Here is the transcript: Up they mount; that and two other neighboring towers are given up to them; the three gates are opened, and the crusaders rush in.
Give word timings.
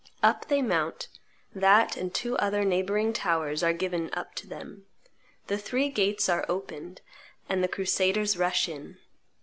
Up 0.23 0.47
they 0.47 0.63
mount; 0.63 1.09
that 1.53 1.95
and 1.95 2.11
two 2.11 2.35
other 2.39 2.65
neighboring 2.65 3.13
towers 3.13 3.61
are 3.61 3.71
given 3.71 4.09
up 4.13 4.33
to 4.33 4.47
them; 4.47 4.87
the 5.45 5.59
three 5.59 5.89
gates 5.89 6.27
are 6.27 6.43
opened, 6.49 7.01
and 7.47 7.63
the 7.63 7.67
crusaders 7.67 8.35
rush 8.35 8.67
in. 8.67 8.97